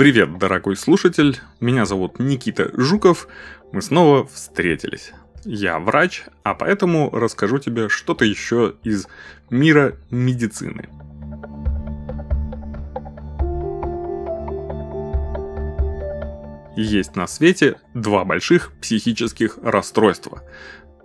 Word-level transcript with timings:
Привет, 0.00 0.38
дорогой 0.38 0.76
слушатель, 0.76 1.40
меня 1.60 1.84
зовут 1.84 2.18
Никита 2.18 2.70
Жуков, 2.72 3.28
мы 3.70 3.82
снова 3.82 4.26
встретились. 4.26 5.12
Я 5.44 5.78
врач, 5.78 6.24
а 6.42 6.54
поэтому 6.54 7.10
расскажу 7.10 7.58
тебе 7.58 7.90
что-то 7.90 8.24
еще 8.24 8.76
из 8.82 9.06
мира 9.50 9.98
медицины. 10.08 10.88
Есть 16.76 17.14
на 17.14 17.26
свете 17.26 17.78
два 17.92 18.24
больших 18.24 18.72
психических 18.80 19.58
расстройства. 19.62 20.42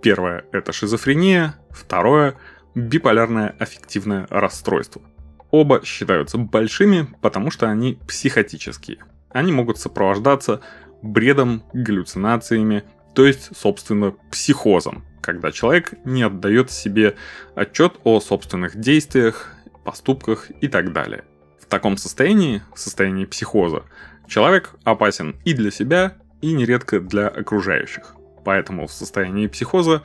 Первое– 0.00 0.46
это 0.52 0.72
шизофрения, 0.72 1.54
второе– 1.68 2.38
биполярное 2.74 3.54
аффективное 3.58 4.26
расстройство– 4.30 5.02
Оба 5.50 5.84
считаются 5.84 6.38
большими, 6.38 7.08
потому 7.20 7.50
что 7.50 7.68
они 7.68 7.98
психотические. 8.06 8.98
Они 9.30 9.52
могут 9.52 9.78
сопровождаться 9.78 10.60
бредом, 11.02 11.62
галлюцинациями, 11.72 12.84
то 13.14 13.24
есть, 13.24 13.56
собственно, 13.56 14.14
психозом, 14.30 15.04
когда 15.22 15.50
человек 15.50 15.94
не 16.04 16.22
отдает 16.22 16.70
себе 16.70 17.16
отчет 17.54 17.94
о 18.04 18.20
собственных 18.20 18.76
действиях, 18.76 19.52
поступках 19.84 20.50
и 20.60 20.68
так 20.68 20.92
далее. 20.92 21.24
В 21.60 21.66
таком 21.66 21.96
состоянии, 21.96 22.62
в 22.74 22.78
состоянии 22.78 23.24
психоза, 23.24 23.84
человек 24.26 24.72
опасен 24.84 25.36
и 25.44 25.54
для 25.54 25.70
себя, 25.70 26.16
и 26.42 26.52
нередко 26.52 27.00
для 27.00 27.28
окружающих. 27.28 28.14
Поэтому 28.44 28.86
в 28.86 28.92
состоянии 28.92 29.46
психоза 29.46 30.02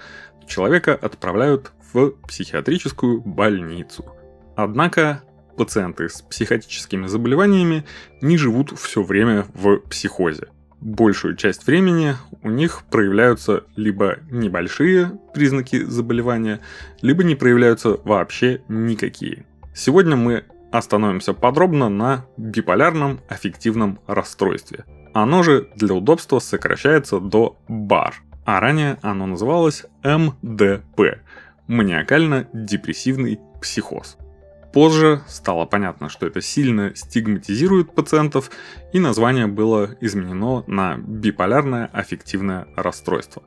человека 0.47 0.93
отправляют 0.93 1.71
в 1.93 2.11
психиатрическую 2.27 3.21
больницу. 3.21 4.05
Однако 4.55 5.23
пациенты 5.61 6.09
с 6.09 6.23
психотическими 6.23 7.05
заболеваниями 7.05 7.85
не 8.19 8.35
живут 8.35 8.73
все 8.79 9.03
время 9.03 9.45
в 9.53 9.77
психозе. 9.77 10.47
Большую 10.79 11.35
часть 11.35 11.67
времени 11.67 12.15
у 12.41 12.49
них 12.49 12.81
проявляются 12.89 13.65
либо 13.75 14.17
небольшие 14.31 15.19
признаки 15.35 15.83
заболевания, 15.83 16.61
либо 17.03 17.23
не 17.23 17.35
проявляются 17.35 17.99
вообще 18.03 18.63
никакие. 18.69 19.45
Сегодня 19.75 20.15
мы 20.15 20.45
остановимся 20.71 21.33
подробно 21.33 21.89
на 21.89 22.25
биполярном 22.37 23.19
аффективном 23.29 23.99
расстройстве. 24.07 24.85
Оно 25.13 25.43
же 25.43 25.69
для 25.75 25.93
удобства 25.93 26.39
сокращается 26.39 27.19
до 27.19 27.55
БАР, 27.67 28.15
а 28.45 28.59
ранее 28.59 28.97
оно 29.03 29.27
называлось 29.27 29.85
МДП– 30.03 31.19
маниакально-депрессивный 31.67 33.39
психоз. 33.61 34.17
Позже 34.73 35.21
стало 35.27 35.65
понятно, 35.65 36.07
что 36.07 36.25
это 36.25 36.41
сильно 36.41 36.95
стигматизирует 36.95 37.93
пациентов, 37.93 38.51
и 38.93 38.99
название 38.99 39.47
было 39.47 39.95
изменено 39.99 40.63
на 40.67 40.97
биполярное 40.97 41.87
аффективное 41.87 42.67
расстройство. 42.75 43.43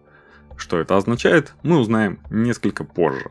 Что 0.56 0.78
это 0.78 0.96
означает, 0.96 1.54
мы 1.62 1.78
узнаем 1.78 2.20
несколько 2.30 2.84
позже. 2.84 3.30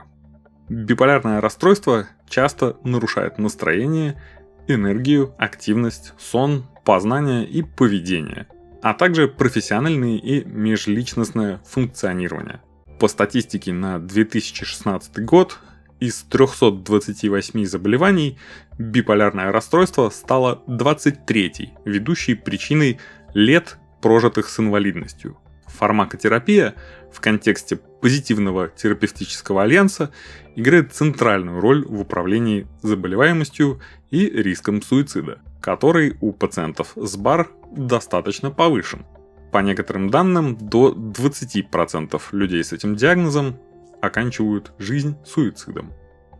Биполярное 0.69 1.39
расстройство 1.39 2.07
часто 2.27 2.77
нарушает 2.83 3.37
настроение, 3.37 4.19
энергию, 4.67 5.33
активность, 5.37 6.13
сон, 6.17 6.65
познание 6.83 7.45
и 7.45 7.61
поведение, 7.61 8.47
а 8.81 8.93
также 8.93 9.27
профессиональное 9.27 10.17
и 10.17 10.43
межличностное 10.45 11.61
функционирование. 11.65 12.61
По 12.99 13.07
статистике 13.07 13.71
на 13.71 13.99
2016 13.99 15.23
год 15.25 15.59
из 16.03 16.23
328 16.23 17.63
заболеваний 17.65 18.37
биполярное 18.77 19.53
расстройство 19.53 20.09
стало 20.09 20.61
23-й 20.67 21.71
ведущей 21.85 22.35
причиной 22.35 22.99
лет, 23.33 23.77
прожитых 24.01 24.49
с 24.49 24.59
инвалидностью. 24.59 25.37
Фармакотерапия 25.67 26.75
в 27.09 27.21
контексте 27.21 27.77
позитивного 28.01 28.67
терапевтического 28.67 29.63
альянса 29.63 30.11
играет 30.57 30.91
центральную 30.93 31.61
роль 31.61 31.85
в 31.85 32.01
управлении 32.01 32.67
заболеваемостью 32.81 33.79
и 34.11 34.25
риском 34.29 34.81
суицида, 34.81 35.39
который 35.61 36.17
у 36.19 36.33
пациентов 36.33 36.91
с 36.97 37.15
БАР 37.15 37.49
достаточно 37.77 38.51
повышен. 38.51 39.05
По 39.53 39.59
некоторым 39.59 40.09
данным, 40.09 40.57
до 40.57 40.91
20% 40.91 42.21
людей 42.33 42.61
с 42.61 42.73
этим 42.73 42.97
диагнозом 42.97 43.57
оканчивают 44.03 44.73
жизнь 44.79 45.15
суицидом. 45.25 45.93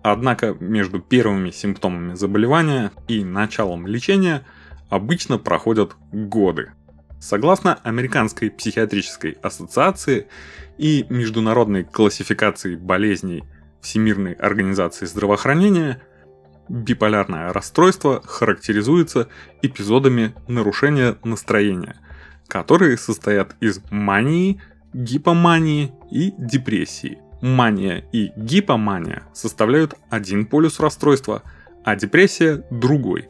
Однако 0.03 0.53
между 0.59 0.99
первыми 0.99 1.49
симптомами 1.49 2.13
заболевания 2.13 2.91
и 3.07 3.23
началом 3.23 3.87
лечения 3.87 4.43
обычно 4.89 5.37
проходят 5.37 5.95
годы. 6.11 6.73
Согласно 7.21 7.75
Американской 7.75 8.51
психиатрической 8.51 9.37
ассоциации 9.41 10.27
и 10.77 11.05
Международной 11.09 11.85
классификации 11.85 12.75
болезней 12.75 13.45
Всемирной 13.79 14.33
организации 14.33 15.05
здравоохранения, 15.05 16.01
биполярное 16.67 17.53
расстройство 17.53 18.21
характеризуется 18.25 19.29
эпизодами 19.61 20.33
нарушения 20.49 21.15
настроения, 21.23 21.95
которые 22.49 22.97
состоят 22.97 23.55
из 23.61 23.79
мании, 23.89 24.61
гипомании 24.93 25.93
и 26.11 26.33
депрессии– 26.37 27.19
Мания 27.43 28.05
и 28.13 28.31
гипомания 28.37 29.23
составляют 29.33 29.95
один 30.09 30.45
полюс 30.45 30.79
расстройства, 30.79 31.43
а 31.83 31.97
депрессия– 31.97 32.63
другой. 32.71 33.27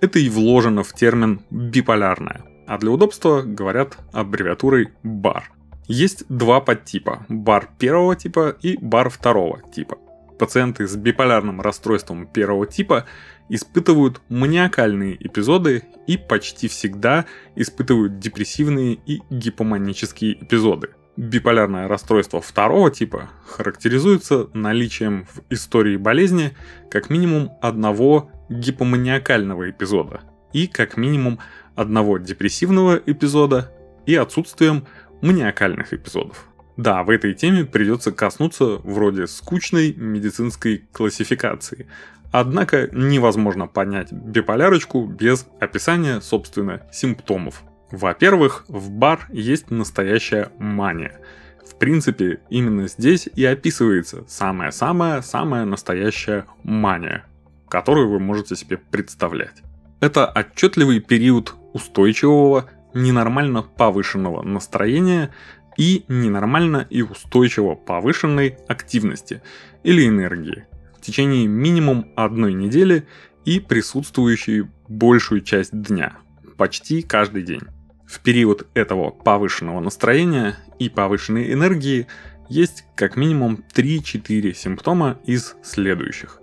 Это 0.00 0.20
и 0.20 0.28
вложено 0.28 0.84
в 0.84 0.92
термин 0.92 1.40
«биполярная», 1.50 2.44
а 2.68 2.78
для 2.78 2.92
удобства 2.92 3.42
говорят 3.42 3.98
аббревиатурой 4.12 4.90
БАР. 5.02 5.50
Есть 5.88 6.26
два 6.28 6.60
подтипа– 6.60 7.26
БАР 7.28 7.70
первого 7.76 8.14
типа 8.14 8.56
и 8.62 8.78
БАР 8.80 9.10
второго 9.10 9.60
типа. 9.74 9.98
Пациенты 10.38 10.86
с 10.86 10.94
биполярным 10.94 11.60
расстройством 11.60 12.28
первого 12.28 12.68
типа 12.68 13.04
испытывают 13.48 14.20
маниакальные 14.28 15.16
эпизоды 15.26 15.82
и 16.06 16.16
почти 16.16 16.68
всегда 16.68 17.24
испытывают 17.56 18.20
депрессивные 18.20 19.00
и 19.06 19.22
гипоманические 19.28 20.40
эпизоды– 20.40 20.90
Биполярное 21.16 21.88
расстройство 21.88 22.42
второго 22.42 22.90
типа 22.90 23.30
характеризуется 23.46 24.48
наличием 24.52 25.26
в 25.32 25.40
истории 25.48 25.96
болезни 25.96 26.54
как 26.90 27.08
минимум 27.08 27.52
одного 27.62 28.30
гипоманиакального 28.50 29.70
эпизода 29.70 30.20
и 30.52 30.66
как 30.66 30.98
минимум 30.98 31.38
одного 31.74 32.18
депрессивного 32.18 32.96
эпизода 32.96 33.72
и 34.04 34.14
отсутствием 34.14 34.86
маниакальных 35.22 35.94
эпизодов. 35.94 36.44
Да, 36.76 37.02
в 37.02 37.08
этой 37.08 37.32
теме 37.32 37.64
придется 37.64 38.12
коснуться 38.12 38.76
вроде 38.84 39.26
скучной 39.26 39.94
медицинской 39.94 40.84
классификации. 40.92 41.86
Однако 42.30 42.90
невозможно 42.92 43.66
понять 43.66 44.12
биполярочку 44.12 45.06
без 45.06 45.46
описания, 45.60 46.20
собственно, 46.20 46.82
симптомов 46.92 47.62
во-первых, 47.90 48.64
в 48.68 48.90
бар 48.90 49.26
есть 49.30 49.70
настоящая 49.70 50.50
мания. 50.58 51.20
В 51.64 51.76
принципе, 51.78 52.40
именно 52.48 52.88
здесь 52.88 53.28
и 53.34 53.44
описывается 53.44 54.24
самая-самая-самая 54.28 55.64
настоящая 55.64 56.46
мания, 56.62 57.24
которую 57.68 58.08
вы 58.10 58.18
можете 58.18 58.56
себе 58.56 58.76
представлять. 58.78 59.62
Это 60.00 60.26
отчетливый 60.26 61.00
период 61.00 61.54
устойчивого, 61.72 62.70
ненормально 62.94 63.62
повышенного 63.62 64.42
настроения 64.42 65.30
и 65.76 66.04
ненормально 66.08 66.86
и 66.88 67.02
устойчиво 67.02 67.74
повышенной 67.74 68.56
активности 68.68 69.42
или 69.82 70.08
энергии 70.08 70.66
в 70.96 71.00
течение 71.02 71.46
минимум 71.46 72.12
одной 72.16 72.52
недели 72.52 73.06
и 73.44 73.60
присутствующей 73.60 74.66
большую 74.88 75.42
часть 75.42 75.70
дня, 75.72 76.16
почти 76.56 77.02
каждый 77.02 77.42
день. 77.42 77.62
В 78.06 78.20
период 78.20 78.68
этого 78.74 79.10
повышенного 79.10 79.80
настроения 79.80 80.56
и 80.78 80.88
повышенной 80.88 81.52
энергии 81.52 82.06
есть 82.48 82.84
как 82.94 83.16
минимум 83.16 83.64
3-4 83.74 84.54
симптома 84.54 85.18
из 85.24 85.56
следующих. 85.62 86.40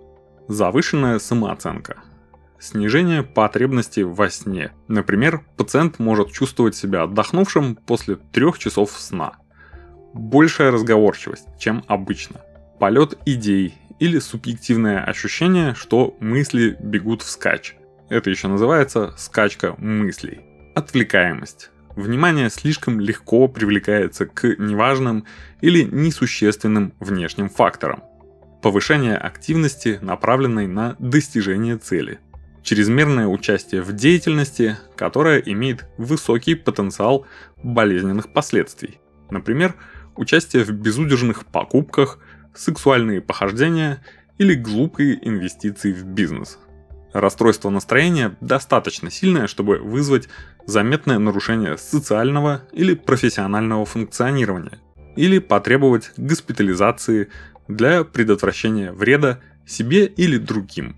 Завышенная 0.50 1.20
самооценка. 1.20 1.98
Снижение 2.60 3.24
потребности 3.24 4.02
во 4.02 4.30
сне. 4.30 4.72
Например, 4.88 5.42
пациент 5.56 6.00
может 6.00 6.32
чувствовать 6.32 6.76
себя 6.76 7.04
отдохнувшим 7.04 7.76
после 7.76 8.16
3 8.16 8.54
часов 8.60 8.92
сна. 8.92 9.34
Большая 10.14 10.72
разговорчивость, 10.72 11.48
чем 11.58 11.84
обычно. 11.88 12.42
Полет 12.80 13.18
идей 13.26 13.76
или 14.00 14.20
субъективное 14.20 15.04
ощущение, 15.04 15.76
что 15.76 16.18
мысли 16.20 16.78
бегут 16.82 17.22
вскачь. 17.22 17.78
Это 18.10 18.30
еще 18.30 18.50
называется 18.50 19.14
скачка 19.18 19.76
мыслей 19.78 20.53
Отвлекаемость. 20.76 21.70
Внимание 21.96 22.50
слишком 22.50 23.00
легко 23.00 23.48
привлекается 23.48 24.26
к 24.26 24.56
неважным 24.58 25.26
или 25.62 25.84
несущественным 25.84 26.94
внешним 27.00 27.50
факторам. 27.50 28.04
Повышение 28.64 29.16
активности, 29.16 30.00
направленной 30.02 30.66
на 30.66 30.96
достижение 30.98 31.78
цели. 31.78 32.20
чрезмерное 32.64 33.28
участие 33.28 33.82
в 33.82 33.92
деятельности, 33.92 34.78
которая 34.96 35.40
имеет 35.40 35.86
высокий 35.98 36.56
потенциал 36.56 37.28
болезненных 37.62 38.32
последствий. 38.32 39.00
Например, 39.30 39.76
участие 40.16 40.64
в 40.64 40.72
безудержных 40.72 41.46
покупках, 41.46 42.20
сексуальные 42.56 43.22
похождения 43.22 44.02
или 44.38 44.56
глупые 44.56 45.20
инвестиции 45.28 45.92
в 45.92 46.06
бизнес. 46.06 46.58
Расстройство 47.14 47.70
настроения 47.70 48.36
достаточно 48.42 49.12
сильное, 49.12 49.48
чтобы 49.48 49.78
вызвать 49.78 50.30
заметное 50.66 51.20
нарушение 51.20 51.78
социального 51.78 52.64
или 52.72 52.96
профессионального 52.96 53.86
функционирования, 53.86 54.80
или 55.16 55.38
потребовать 55.38 56.12
госпитализации 56.18 57.30
для 57.68 58.04
предотвращения 58.04 58.92
вреда 58.92 59.40
себе 59.66 60.06
или 60.06 60.38
другим. 60.38 60.98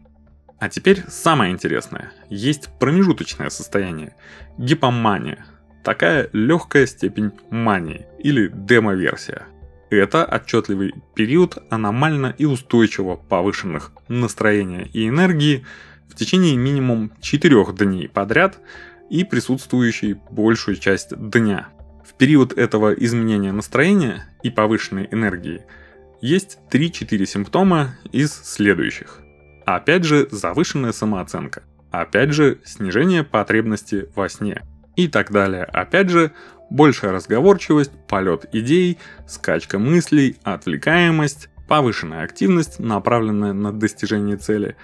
А 0.57 0.69
теперь 0.69 1.03
самое 1.09 1.51
интересное. 1.51 2.11
Есть 2.29 2.69
промежуточное 2.79 3.49
состояние– 3.49 4.15
гипомания. 4.57 5.45
Такая 5.83 6.29
легкая 6.31 6.85
степень 6.85 7.31
мании 7.49 8.07
или 8.19 8.47
демо-версия. 8.47 9.43
Это 9.89 10.25
отчетливый 10.25 10.93
период 11.13 11.57
аномально 11.69 12.33
и 12.37 12.45
устойчиво 12.45 13.17
повышенных 13.17 13.91
настроения 14.07 14.89
и 14.93 15.07
энергии 15.07 15.65
в 16.09 16.15
течение 16.15 16.55
минимум 16.57 17.11
4 17.21 17.65
дней 17.73 18.07
подряд 18.07 18.59
и 19.09 19.23
присутствующий 19.23 20.17
большую 20.29 20.77
часть 20.77 21.15
дня. 21.15 21.69
В 22.05 22.13
период 22.13 22.53
этого 22.53 22.93
изменения 22.93 23.51
настроения 23.51 24.25
и 24.43 24.49
повышенной 24.49 25.07
энергии 25.11 25.63
есть 26.21 26.59
3-4 26.71 27.25
симптома 27.25 27.95
из 28.11 28.31
следующих. 28.31 29.19
Опять 29.65 30.03
же, 30.03 30.27
завышенная 30.31 30.91
самооценка. 30.91 31.63
Опять 31.91 32.31
же, 32.33 32.59
снижение 32.63 33.23
потребности 33.23 34.09
во 34.15 34.29
сне. 34.29 34.61
И 34.95 35.07
так 35.07 35.31
далее. 35.31 35.63
Опять 35.63 36.09
же, 36.09 36.31
большая 36.69 37.11
разговорчивость, 37.11 37.91
полет 38.07 38.45
идей, 38.53 38.97
скачка 39.27 39.79
мыслей, 39.79 40.37
отвлекаемость, 40.43 41.49
повышенная 41.67 42.23
активность, 42.23 42.79
направленная 42.79 43.53
на 43.53 43.71
достижение 43.71 44.37
цели, 44.37 44.75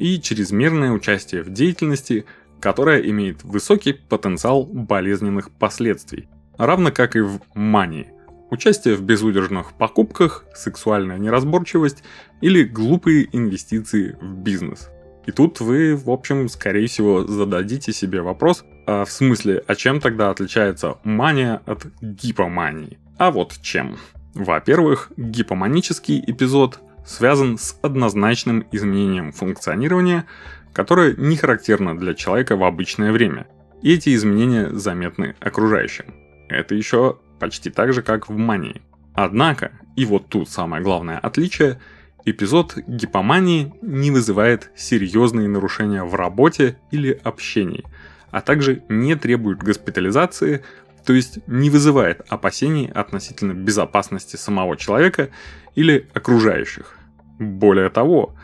и 0.00 0.20
чрезмерное 0.20 0.92
участие 0.92 1.42
в 1.42 1.50
деятельности, 1.50 2.24
которая 2.60 3.00
имеет 3.02 3.44
высокий 3.44 3.92
потенциал 3.92 4.64
болезненных 4.64 5.50
последствий, 5.50 6.28
равно 6.58 6.90
как 6.90 7.16
и 7.16 7.20
в 7.20 7.40
мании– 7.54 8.08
участие 8.50 8.96
в 8.96 9.02
безудержных 9.02 9.72
покупках, 9.72 10.44
сексуальная 10.54 11.18
неразборчивость 11.18 12.02
или 12.40 12.64
глупые 12.64 13.28
инвестиции 13.32 14.16
в 14.20 14.34
бизнес. 14.38 14.90
И 15.26 15.32
тут 15.32 15.60
вы, 15.60 15.96
в 15.96 16.10
общем, 16.10 16.48
скорее 16.48 16.88
всего, 16.88 17.24
зададите 17.24 17.92
себе 17.92 18.22
вопрос, 18.22 18.64
а 18.86 19.04
в 19.04 19.12
смысле, 19.12 19.62
а 19.66 19.74
чем 19.74 20.00
тогда 20.00 20.30
отличается 20.30 20.96
мания 21.04 21.62
от 21.66 21.86
гипомании? 22.00 22.98
А 23.18 23.30
вот 23.30 23.58
чем. 23.62 23.96
Во-первых, 24.34 25.12
гипоманический 25.16 26.22
эпизод 26.26 26.80
связан 27.10 27.58
с 27.58 27.76
однозначным 27.82 28.64
изменением 28.70 29.32
функционирования, 29.32 30.26
которое 30.72 31.14
не 31.16 31.36
характерно 31.36 31.98
для 31.98 32.14
человека 32.14 32.56
в 32.56 32.62
обычное 32.62 33.10
время. 33.10 33.48
И 33.82 33.92
эти 33.92 34.14
изменения 34.14 34.70
заметны 34.70 35.34
окружающим. 35.40 36.14
Это 36.48 36.76
еще 36.76 37.18
почти 37.40 37.70
так 37.70 37.92
же, 37.92 38.02
как 38.02 38.28
в 38.28 38.36
мании. 38.36 38.80
Однако, 39.14 39.72
и 39.96 40.04
вот 40.04 40.28
тут 40.28 40.48
самое 40.48 40.84
главное 40.84 41.18
отличие, 41.18 41.80
эпизод 42.24 42.76
гипомании 42.86 43.74
не 43.82 44.12
вызывает 44.12 44.70
серьезные 44.76 45.48
нарушения 45.48 46.04
в 46.04 46.14
работе 46.14 46.78
или 46.92 47.20
общении, 47.24 47.84
а 48.30 48.40
также 48.40 48.84
не 48.88 49.16
требует 49.16 49.58
госпитализации, 49.58 50.62
то 51.04 51.12
есть 51.12 51.40
не 51.48 51.70
вызывает 51.70 52.20
опасений 52.28 52.86
относительно 52.86 53.52
безопасности 53.52 54.36
самого 54.36 54.76
человека 54.76 55.30
или 55.74 56.06
окружающих. 56.14 56.94
Более 57.40 57.88
того, 57.88 58.34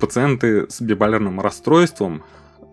пациенты 0.00 0.68
с 0.68 0.80
биполярным 0.80 1.40
расстройством 1.40 2.24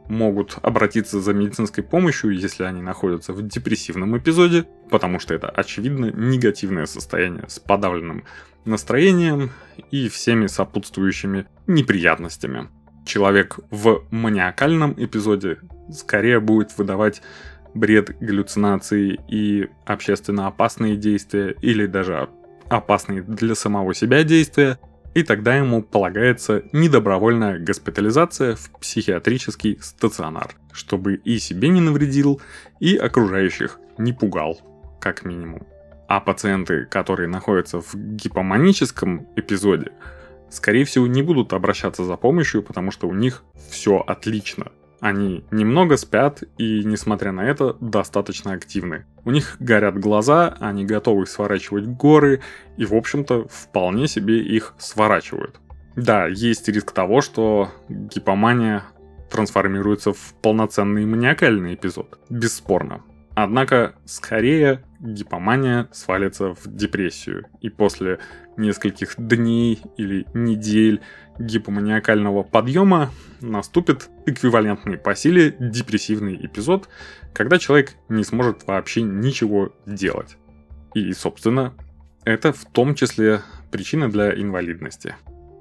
могут 0.07 0.57
обратиться 0.63 1.21
за 1.21 1.31
медицинской 1.31 1.83
помощью, 1.83 2.31
если 2.31 2.63
они 2.63 2.81
находятся 2.81 3.33
в 3.33 3.47
депрессивном 3.47 4.17
эпизоде, 4.17 4.65
потому 4.89 5.19
что 5.19 5.35
это 5.35 5.47
очевидно 5.47 6.11
негативное 6.11 6.87
состояние 6.87 7.45
с 7.47 7.59
подавленным 7.59 8.23
настроением 8.65 9.51
и 9.91 10.09
всеми 10.09 10.47
сопутствующими 10.47 11.45
неприятностями. 11.67 12.69
Человек 13.05 13.59
в 13.69 14.05
маниакальном 14.09 14.95
эпизоде 14.97 15.59
скорее 15.93 16.39
будет 16.39 16.75
выдавать 16.79 17.21
бред, 17.75 18.17
галлюцинации 18.19 19.19
и 19.27 19.69
общественно 19.85 20.47
опасные 20.47 20.97
действия 20.97 21.55
или 21.61 21.85
даже 21.85 22.27
опасные 22.69 23.21
для 23.21 23.53
самого 23.53 23.93
себя 23.93 24.23
действия, 24.23 24.79
и 25.13 25.23
тогда 25.23 25.55
ему 25.55 25.81
полагается 25.81 26.63
недобровольная 26.71 27.59
госпитализация 27.59 28.55
в 28.55 28.71
психиатрический 28.79 29.79
стационар, 29.81 30.55
чтобы 30.71 31.15
и 31.15 31.39
себе 31.39 31.69
не 31.69 31.81
навредил, 31.81 32.41
и 32.79 32.95
окружающих 32.95 33.79
не 33.97 34.13
пугал, 34.13 34.59
как 34.99 35.25
минимум. 35.25 35.65
А 36.07 36.19
пациенты, 36.19 36.85
которые 36.85 37.27
находятся 37.27 37.81
в 37.81 37.95
гипоманическом 37.95 39.27
эпизоде, 39.35 39.91
скорее 40.49 40.85
всего 40.85 41.07
не 41.07 41.21
будут 41.21 41.53
обращаться 41.53 42.03
за 42.03 42.15
помощью, 42.15 42.63
потому 42.63 42.91
что 42.91 43.07
у 43.07 43.13
них 43.13 43.43
все 43.69 43.97
отлично. 43.97 44.71
Они 45.01 45.45
немного 45.51 45.95
спят 45.97 46.43
и, 46.57 46.83
несмотря 46.83 47.31
на 47.31 47.41
это, 47.41 47.75
достаточно 47.79 48.53
активны. 48.53 49.05
У 49.23 49.31
них 49.31 49.55
горят 49.59 49.97
глаза, 49.97 50.57
они 50.59 50.85
готовы 50.85 51.25
сворачивать 51.25 51.85
горы 51.85 52.41
и, 52.77 52.85
в 52.85 52.93
общем-то, 52.93 53.47
вполне 53.47 54.07
себе 54.07 54.39
их 54.39 54.73
сворачивают. 54.77 55.59
Да, 55.95 56.27
есть 56.27 56.67
риск 56.67 56.91
того, 56.91 57.21
что 57.21 57.69
гипомания 57.87 58.83
трансформируется 59.29 60.13
в 60.13 60.33
полноценный 60.41 61.05
маниакальный 61.05 61.75
эпизод, 61.75 62.19
бесспорно. 62.29 63.03
Однако, 63.35 63.95
скорее, 64.05 64.83
гипомания 64.99 65.87
свалится 65.93 66.55
в 66.55 66.61
депрессию, 66.65 67.45
и 67.61 67.69
после 67.69 68.19
нескольких 68.59 69.15
дней 69.17 69.81
или 69.97 70.25
недель 70.33 71.01
гипоманиакального 71.39 72.43
подъема 72.43 73.11
наступит 73.41 74.09
эквивалентный 74.25 74.97
по 74.97 75.15
силе 75.15 75.55
депрессивный 75.59 76.35
эпизод, 76.45 76.89
когда 77.33 77.57
человек 77.57 77.95
не 78.09 78.23
сможет 78.23 78.67
вообще 78.67 79.01
ничего 79.01 79.73
делать. 79.85 80.37
И, 80.93 81.11
собственно, 81.13 81.73
это 82.25 82.53
в 82.53 82.65
том 82.65 82.95
числе 82.95 83.41
причина 83.71 84.09
для 84.11 84.33
инвалидности. 84.33 85.15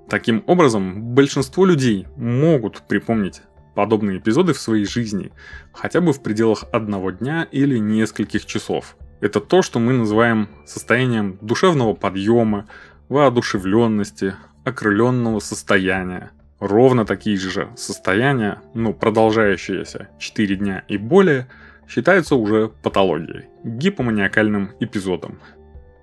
Таким 0.08 0.42
образом, 0.46 1.14
большинство 1.14 1.64
людей 1.64 2.06
могут 2.16 2.86
припомнить 2.88 3.42
подобные 3.74 4.18
эпизоды 4.18 4.54
в 4.54 4.58
своей 4.58 4.86
жизни, 4.86 5.30
хотя 5.72 6.00
бы 6.00 6.12
в 6.12 6.22
пределах 6.22 6.64
одного 6.72 7.10
дня 7.10 7.46
или 7.52 7.78
нескольких 7.78 8.44
часов. 8.44 8.96
Это 9.20 9.40
то, 9.40 9.62
что 9.62 9.78
мы 9.78 9.94
называем 9.94 10.48
состоянием 10.64 11.38
душевного 11.40 11.94
подъема, 11.94 12.66
воодушевленности, 13.08 14.34
окрыленного 14.64 15.40
состояния. 15.40 16.30
Ровно 16.60 17.04
такие 17.04 17.36
же 17.36 17.68
состояния, 17.76 18.60
ну 18.74 18.92
продолжающиеся 18.92 20.08
4 20.18 20.56
дня 20.56 20.84
и 20.88 20.96
более, 20.98 21.48
считаются 21.88 22.36
уже 22.36 22.68
патологией, 22.82 23.46
гипоманиакальным 23.64 24.72
эпизодом. 24.78 25.38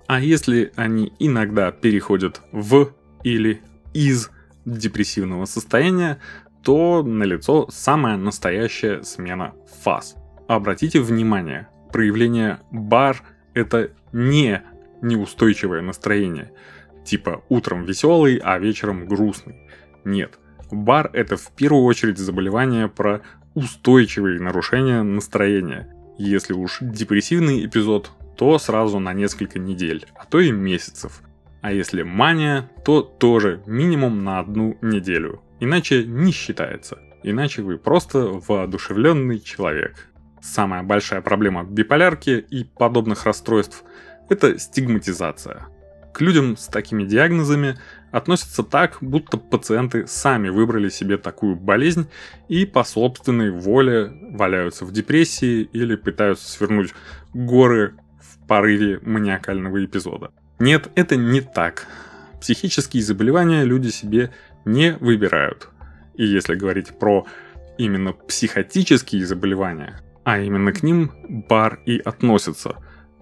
А 0.06 0.20
если 0.20 0.72
они 0.76 1.12
иногда 1.18 1.70
переходят 1.72 2.42
в 2.52 2.90
или 3.22 3.62
из 3.92 4.30
депрессивного 4.64 5.44
состояния, 5.46 6.18
то 6.62 7.02
налицо 7.02 7.68
самая 7.70 8.16
настоящая 8.16 9.02
смена 9.02 9.54
фаз. 9.82 10.16
Обратите 10.48 11.00
внимание, 11.00 11.68
проявление 11.92 12.60
бар– 12.70 13.22
это 13.54 13.90
не 14.12 14.62
неустойчивое 15.02 15.82
настроение, 15.82 16.52
типа 17.04 17.44
утром 17.48 17.84
веселый, 17.84 18.40
а 18.42 18.58
вечером 18.58 19.06
грустный. 19.06 19.68
Нет, 20.04 20.38
бар– 20.70 21.10
это 21.12 21.36
в 21.36 21.52
первую 21.52 21.84
очередь 21.84 22.18
заболевание 22.18 22.88
про 22.88 23.22
устойчивые 23.54 24.40
нарушения 24.40 25.02
настроения. 25.02 25.92
Если 26.18 26.52
уж 26.52 26.78
депрессивный 26.80 27.64
эпизод, 27.66 28.10
то 28.36 28.58
сразу 28.58 28.98
на 28.98 29.12
несколько 29.12 29.58
недель, 29.58 30.06
а 30.14 30.26
то 30.26 30.40
и 30.40 30.50
месяцев. 30.50 31.22
А 31.62 31.72
если 31.72 32.02
мания, 32.02 32.70
то 32.84 33.02
тоже 33.02 33.62
минимум 33.66 34.24
на 34.24 34.38
одну 34.38 34.78
неделю. 34.82 35.42
Иначе 35.58 36.04
не 36.04 36.32
считается. 36.32 36.98
Иначе 37.22 37.62
вы 37.62 37.78
просто 37.78 38.18
воодушевленный 38.46 39.40
человек. 39.40 40.08
Самая 40.46 40.84
большая 40.84 41.22
проблема 41.22 41.64
биполярки 41.64 42.30
и 42.30 42.62
подобных 42.62 43.26
расстройств– 43.26 43.82
это 44.28 44.60
стигматизация. 44.60 45.66
к 46.12 46.20
людям 46.22 46.56
с 46.56 46.68
такими 46.68 47.04
диагнозами 47.04 47.76
относятся 48.10 48.62
так, 48.62 48.98
будто 49.02 49.36
пациенты 49.36 50.06
сами 50.06 50.48
выбрали 50.48 50.88
себе 50.88 51.18
такую 51.18 51.56
болезнь 51.56 52.08
и 52.48 52.64
по 52.64 52.84
собственной 52.84 53.50
воле 53.50 54.12
валяются 54.30 54.86
в 54.86 54.92
депрессии 54.92 55.68
или 55.72 55.94
пытаются 55.96 56.50
свернуть 56.50 56.94
горы 57.34 57.96
в 58.18 58.46
порыве 58.46 59.00
маниакального 59.02 59.84
эпизода. 59.84 60.30
Нет, 60.58 60.88
это 60.94 61.16
не 61.16 61.42
так. 61.42 61.86
Психические 62.40 63.02
заболевания 63.02 63.64
люди 63.64 63.88
себе 63.88 64.32
не 64.64 64.96
выбирают. 65.00 65.68
И 66.14 66.24
если 66.24 66.54
говорить 66.54 66.98
про 66.98 67.26
именно 67.76 68.12
психотические 68.12 69.26
заболевания, 69.26 70.00
а 70.26 70.40
именно 70.40 70.72
к 70.72 70.82
ним 70.82 71.12
бар 71.48 71.78
и 71.86 71.98
относится. 71.98 72.78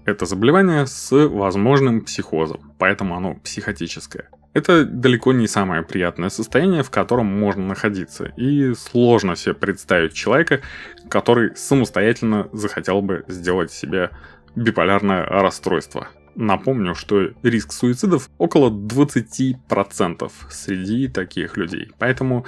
Это 0.06 0.24
заболевание 0.24 0.86
с 0.86 1.12
возможным 1.28 2.00
психозом, 2.00 2.72
поэтому 2.78 3.14
оно 3.14 3.34
психотическое. 3.34 4.30
Это 4.54 4.86
далеко 4.86 5.34
не 5.34 5.46
самое 5.46 5.82
приятное 5.82 6.30
состояние, 6.30 6.82
в 6.82 6.88
котором 6.88 7.26
можно 7.26 7.66
находиться, 7.66 8.32
и 8.38 8.72
сложно 8.72 9.36
себе 9.36 9.52
представить 9.52 10.14
человека, 10.14 10.62
который 11.10 11.54
самостоятельно 11.54 12.48
захотел 12.52 13.02
бы 13.02 13.24
сделать 13.28 13.70
себе 13.70 14.08
биполярное 14.56 15.26
расстройство. 15.26 16.08
Напомню, 16.36 16.94
что 16.94 17.32
риск 17.42 17.72
суицидов 17.72 18.30
около 18.38 18.70
20% 18.70 20.32
среди 20.48 21.08
таких 21.08 21.58
людей. 21.58 21.90
Поэтому 21.98 22.46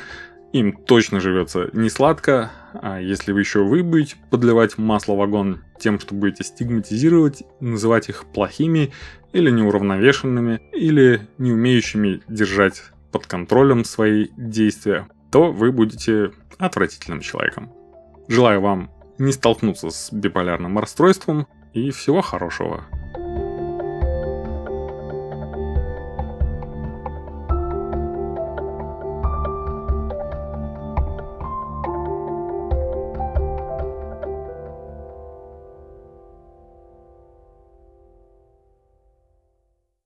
им 0.60 0.72
точно 0.72 1.20
живется 1.20 1.70
не 1.72 1.88
сладко, 1.90 2.50
а 2.72 3.00
если 3.00 3.32
вы 3.32 3.40
еще 3.40 3.64
вы 3.64 3.82
будете 3.82 4.16
подливать 4.30 4.78
масло 4.78 5.14
в 5.14 5.22
огонь 5.22 5.58
тем, 5.78 6.00
что 6.00 6.14
будете 6.14 6.44
стигматизировать, 6.44 7.42
называть 7.60 8.08
их 8.08 8.24
плохими 8.26 8.92
или 9.32 9.50
неуравновешенными, 9.50 10.60
или 10.72 11.26
не 11.38 11.52
умеющими 11.52 12.22
держать 12.28 12.82
под 13.12 13.26
контролем 13.26 13.84
свои 13.84 14.28
действия, 14.36 15.08
то 15.30 15.52
вы 15.52 15.72
будете 15.72 16.32
отвратительным 16.58 17.20
человеком. 17.20 17.72
Желаю 18.28 18.60
вам 18.60 18.90
не 19.18 19.32
столкнуться 19.32 19.90
с 19.90 20.12
биполярным 20.12 20.78
расстройством 20.78 21.46
и 21.72 21.90
всего 21.90 22.20
хорошего. 22.22 22.84